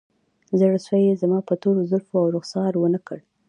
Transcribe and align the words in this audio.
زړسوی 0.59 1.01
یې 1.07 1.19
زما 1.21 1.39
په 1.47 1.53
تورو 1.61 1.81
زلفو 1.91 2.15
او 2.21 2.27
رخسار 2.37 2.71
ونه 2.77 2.99
کړ 3.07 3.19